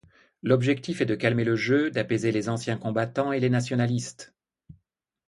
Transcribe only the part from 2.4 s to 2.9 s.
anciens